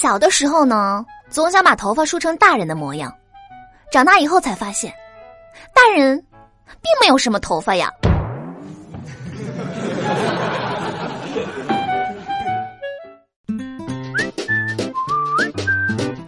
[0.00, 3.14] 小的时候呢，总想把头发梳成大人的模样，
[3.92, 4.90] 长大以后才发现，
[5.74, 6.16] 大人
[6.80, 7.90] 并没有什么头发呀。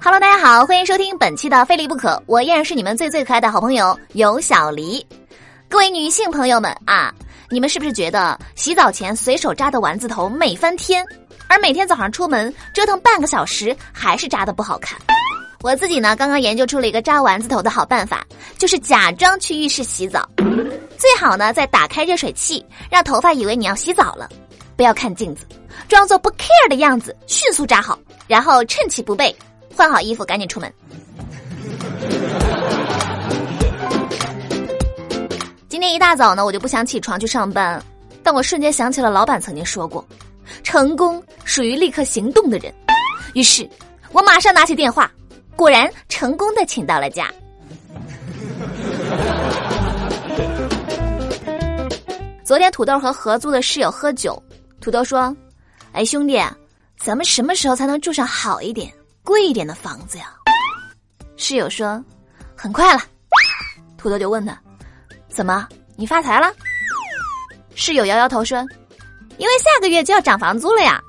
[0.02, 5.02] Hello，大家好，欢迎收听本期的《非离不可》，我依然是你们最最可爱的好朋友有小黎。
[5.70, 7.10] 各位女性朋友们啊，
[7.48, 11.02] 你们是不是觉得洗澡前随手扎的丸子头美翻天？
[11.52, 14.98] 而每天早上出门折腾半个小时，还是扎的不好看。
[15.60, 18.24] 我自己呢，刚刚研究出了一个扎丸子头的好办法，
[18.56, 20.26] 就是假装去浴室洗澡，
[20.96, 24.30] 最好呢再打开热水器，让头发以为你要洗澡了，
[24.76, 25.44] 不要看镜子，
[25.88, 29.36] 装作不 care 的样子，迅速扎好，然后趁其不备，
[29.76, 30.72] 换好衣服赶紧出门。
[35.68, 37.84] 今天一大早呢，我就不想起床去上班，
[38.22, 40.02] 但我瞬间想起了老板曾经说过。
[40.62, 42.72] 成功属于立刻行动的人，
[43.34, 43.68] 于是
[44.12, 45.10] 我马上拿起电话，
[45.56, 47.32] 果然成功的请到了假。
[52.44, 54.40] 昨天土豆和合租的室友喝酒，
[54.80, 55.34] 土豆说
[55.92, 56.38] ：“哎兄弟，
[56.98, 60.34] 咱们什么时候才能住上好一点、贵一点的房子呀？”
[61.36, 62.04] 室友说
[62.54, 63.02] ：“很快了。”
[63.96, 64.60] 土豆就问他
[65.30, 66.52] ：“怎么，你发财了？”
[67.74, 68.66] 室友摇摇头说。
[69.38, 71.00] 因为下个月就要涨房租了呀。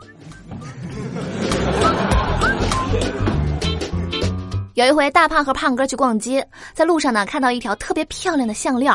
[4.75, 8.91] 有一回，大胖和胖哥去逛街，在路上呢看到一条特别漂亮的项链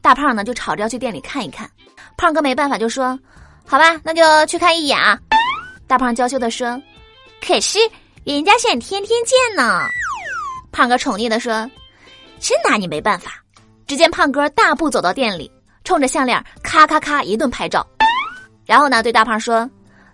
[0.00, 1.68] 大胖呢就吵着要去店里看一看，
[2.16, 3.18] 胖哥没办法就说
[3.66, 5.18] ：“好吧，那就去看一眼啊。”
[5.88, 6.80] 大胖娇羞的说
[7.44, 7.80] ：“可是
[8.24, 9.82] 人家想天天见呢。”
[10.70, 11.68] 胖哥宠溺的说
[12.38, 13.42] ：“真拿你没办法。”
[13.88, 15.50] 只见胖哥大步走到店里，
[15.82, 17.84] 冲着项链咔咔咔一顿拍照。
[18.68, 19.66] 然后呢，对大胖说：“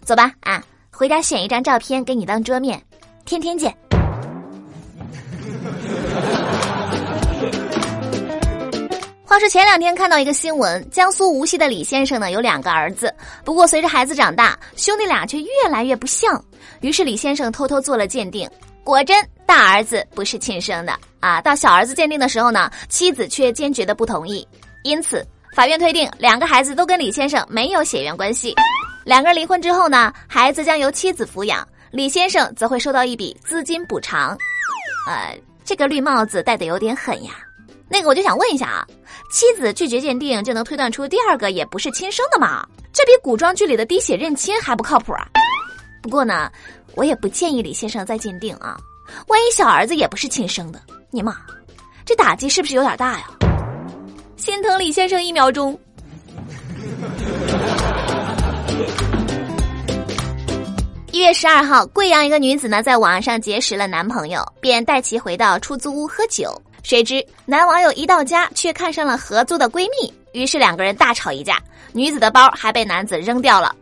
[0.06, 2.80] 走吧，啊，回家选一张照片给你当桌面，
[3.24, 3.74] 天天见。”
[9.26, 13.12] 话说前两天看到一个新闻，江苏无锡的李先生呢有两个儿子，
[13.44, 16.40] 不过随着孩子长大，兄弟俩却越来越不像。
[16.80, 18.48] 于是李先生偷偷做了鉴定，
[18.84, 21.40] 果真大儿子不是亲生的啊。
[21.40, 24.46] 到小儿子鉴定的时候呢，妻子却坚决的不同意，
[24.84, 25.26] 因此。
[25.54, 28.52] 法院推定，两个孩子都跟李先生没有血缘关系。
[29.04, 34.36] 两个人离婚之后呢，孩子将由妻子抚养，李先生则会收到一笔资金补偿。
[35.08, 37.34] 呃，这个绿帽子戴的有点狠呀。
[37.88, 38.86] 那个，我就想问一下啊，
[39.30, 42.66] 妻子拒绝鉴定就能推断出第二个也不是亲生的吗？
[42.92, 45.24] 这比古装剧里的滴血认亲还不靠谱啊。
[46.02, 46.50] 不过呢，
[46.96, 48.76] 我也不建议李先生再鉴定啊，
[49.28, 50.82] 万一小儿子也不是亲生的，
[51.12, 51.36] 你妈，
[52.04, 53.43] 这打击是不是有点大呀？
[54.36, 55.78] 心疼李先生一秒钟。
[61.12, 66.60] 一月十二号，贵阳一个女子呢在网上结识了男朋友，便带其回到出租屋喝酒。
[66.82, 71.58] 谁知男网友一到家却看上了合租的闺蜜，于是两个人大吵一架，
[71.92, 73.74] 女子的包还被男子扔掉了。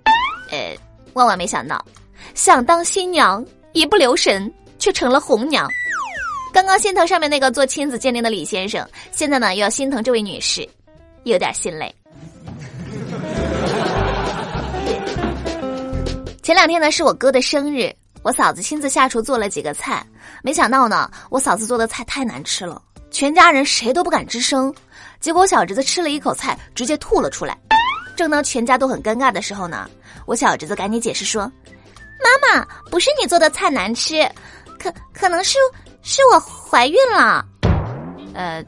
[0.50, 0.76] 呃，
[1.14, 1.82] 万万没想到，
[2.34, 5.66] 想当新娘一不留神却成了红娘。
[6.52, 10.68] 刚刚心疼上面那个做亲子鉴定的李先生，现在呢又要心疼这位女士，
[11.24, 11.90] 有点心累。
[16.42, 17.90] 前两天呢是我哥的生日，
[18.22, 20.06] 我嫂子亲自下厨做了几个菜，
[20.42, 24.74] 没想到呢我嫂子做的菜太难吃了，全家人谁都不敢吱声，
[25.20, 27.56] 结果我小侄子吃了一口菜直接吐了出来。
[28.14, 29.88] 正当全家都很尴尬的时候呢，
[30.26, 31.50] 我小侄子赶紧解释说
[32.22, 34.30] ：“妈妈，不是你做的菜难吃，
[34.78, 35.56] 可可能是。”
[36.02, 37.44] 是我怀孕了，
[38.34, 38.64] 呃，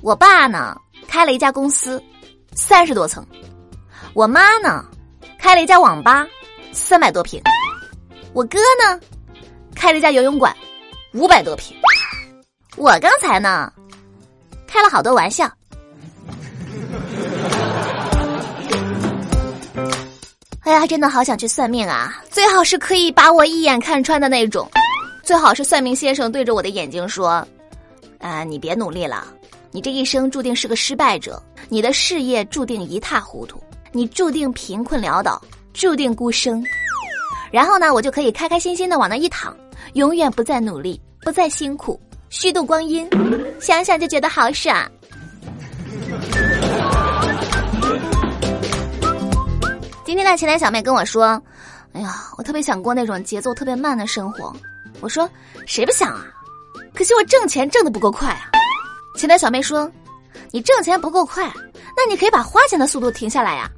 [0.00, 2.02] 我爸呢开了一家公司，
[2.54, 3.26] 三十多层，
[4.14, 4.84] 我妈呢
[5.38, 6.26] 开了一家网吧，
[6.72, 7.42] 三百多平，
[8.32, 9.00] 我哥呢
[9.74, 10.56] 开了一家游泳馆，
[11.14, 11.76] 五百多平，
[12.76, 13.72] 我刚才呢
[14.68, 15.50] 开了好多玩笑。
[20.68, 22.22] 哎呀，真的好想去算命啊！
[22.30, 24.68] 最好是可以把我一眼看穿的那种，
[25.24, 27.42] 最好是算命先生对着我的眼睛说
[28.20, 29.26] ：“啊，你别努力了，
[29.70, 33.58] 你这一生注定是个失败者，你的事业注定一塌糊涂，
[33.92, 35.40] 你注定贫困潦倒，
[35.72, 36.62] 注定孤生。”
[37.50, 39.56] 然后呢，我就可以开开心心的往那一躺，
[39.94, 41.98] 永远不再努力，不再辛苦，
[42.28, 43.08] 虚度光阴，
[43.58, 44.86] 想想就觉得好爽。
[50.08, 51.38] 今天的前台小妹跟我说
[51.92, 54.50] ：“哎呀，我特别想过那种节奏特别慢的生活。”
[55.02, 55.28] 我说
[55.68, 56.24] ：“谁不想啊？
[56.94, 58.48] 可惜我挣钱挣的不够快啊。”
[59.18, 59.86] 前台小妹说
[60.50, 61.52] ：“你挣钱不够快，
[61.94, 63.70] 那你可以把花钱的速度停下来呀，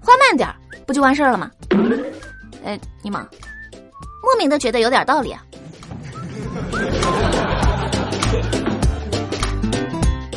[0.00, 0.54] 花慢点儿
[0.86, 1.50] 不就完事儿了吗？
[2.64, 3.26] 哎，尼玛，
[4.22, 5.42] 莫名的觉得有点道理啊。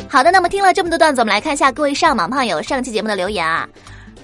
[0.08, 3.68] 好的，那么听了这么多段子，我们来看一下各位上网胖友上期节目的留言啊。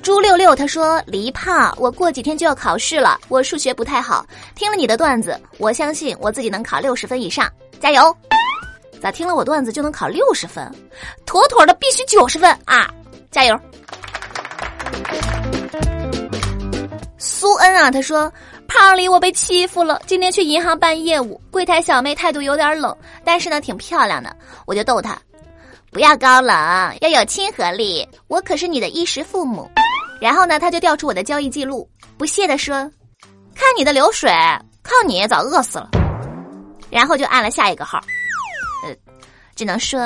[0.07, 4.25] 朱六六他说：“黎胖，我过几天就要考试了，我数学不太好。
[4.55, 8.17] 听了你的段子，我相信我自己能考六十分以上，加油！
[9.03, 10.73] 咋听了我段子就能考六十分？
[11.27, 12.89] 妥妥的必须九十分啊！
[13.33, 13.61] 加油！”
[17.19, 18.33] 苏恩啊，他说
[18.69, 24.33] ：“胖里我被欺负了，今天去银行办业务，柜台小妹态度有点冷，但是呢挺漂亮的，
[24.67, 25.19] 我就逗她，
[25.91, 26.55] 不要高冷，
[27.01, 29.69] 要有亲和力，我可是你的衣食父母。”
[30.21, 32.75] 然后呢，他就调出我的交易记录，不屑地说
[33.55, 34.31] ：“看你的流水，
[34.83, 35.91] 靠你早饿死了。”
[36.91, 38.01] 然后就按了下一个号。
[38.85, 38.95] 呃，
[39.55, 40.01] 只能说，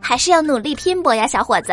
[0.00, 1.72] 还是要努力拼搏呀，小伙子。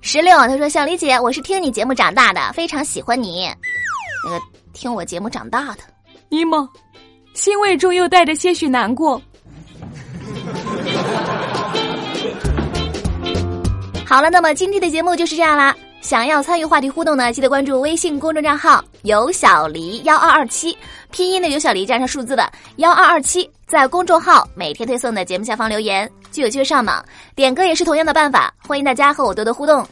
[0.00, 3.52] 十六，他说：“小李姐，我是听你节目长大的，非常喜欢你。
[4.24, 4.40] 那个
[4.72, 5.80] 听我节目长大的，
[6.28, 6.68] 尼玛，
[7.34, 9.20] 欣慰中又带着些许难过。”
[14.08, 15.76] 好了，那么今天的节目就是这样啦。
[16.00, 20.74] 想要参与话题互动呢，记得关注微信公众账号“有小黎幺二二七”，
[21.12, 27.04] 拼音的有小黎加上数字的幺二二七，在公众号每天推送的节目下方留言，就有机会上榜。
[27.34, 29.86] 点歌也是同样的办法，欢迎大家和我多多互动。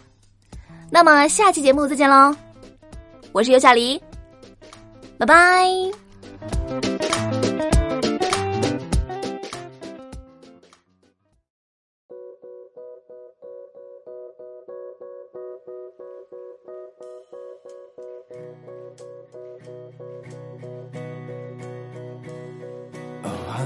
[0.90, 2.34] 那么下期节目再见喽，
[3.32, 4.00] 我是有小黎，
[5.18, 5.66] 拜拜。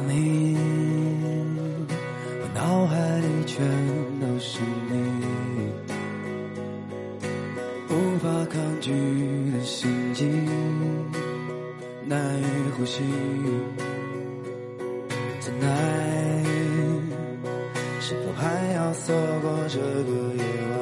[0.06, 0.56] 你，
[2.40, 3.64] 我脑海里全
[4.20, 4.60] 都是
[4.90, 4.92] 你，
[7.88, 8.90] 无法抗拒
[9.52, 10.26] 的心悸，
[12.06, 12.44] 难以
[12.76, 13.02] 呼吸。
[15.40, 16.46] Tonight，
[18.00, 20.72] 是否还要错过这个夜晚？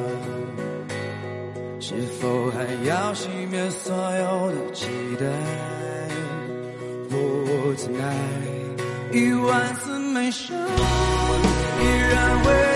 [1.81, 4.87] 是否还要熄灭所有的期
[5.19, 5.25] 待
[7.11, 8.48] ？Oh tonight。
[9.11, 12.68] 一万次没声，依然会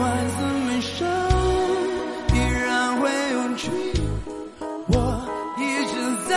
[0.00, 0.36] 万次
[0.68, 1.08] 悲伤，
[2.32, 2.66] 依然
[3.00, 3.70] 会有去，
[4.86, 4.94] 我
[5.58, 5.92] 一直
[6.28, 6.32] 在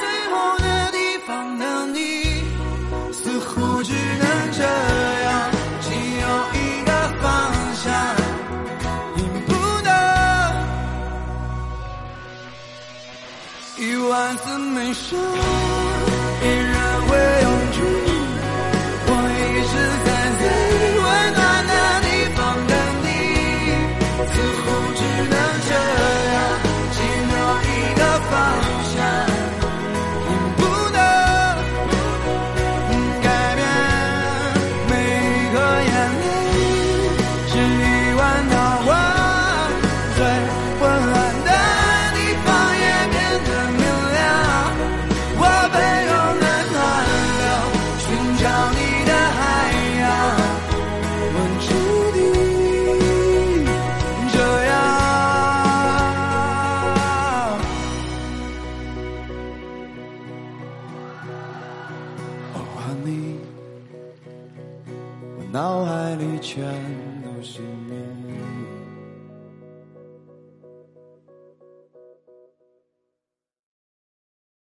[0.00, 1.98] 最后的地方等你，
[3.12, 4.62] 似乎只能这
[5.24, 5.86] 样，只
[6.20, 6.90] 有一个
[7.22, 7.24] 方
[7.74, 7.88] 向，
[9.16, 9.50] 已不
[9.82, 9.88] 能。
[13.78, 15.69] 一万次悲伤。